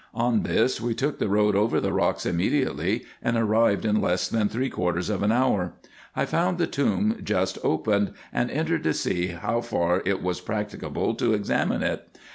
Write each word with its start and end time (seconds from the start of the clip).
On 0.15 0.41
this 0.41 0.81
we 0.81 0.95
took 0.95 1.19
the 1.19 1.29
road 1.29 1.55
over 1.55 1.79
the 1.79 1.93
rocks 1.93 2.25
immediately, 2.25 3.05
and 3.21 3.37
arrived 3.37 3.85
in 3.85 4.01
less 4.01 4.27
than 4.27 4.49
three 4.49 4.67
quarters 4.67 5.11
of 5.11 5.21
an 5.21 5.31
hour. 5.31 5.73
I 6.15 6.25
found 6.25 6.57
the 6.57 6.65
tomb 6.65 7.19
just 7.23 7.59
opened, 7.63 8.13
and 8.33 8.49
entered 8.49 8.81
to 8.85 8.95
see 8.95 9.27
how 9.27 9.61
far 9.61 10.01
it 10.03 10.23
was 10.23 10.41
practicable 10.41 11.13
to 11.17 11.35
examine 11.35 11.83
it. 11.83 12.15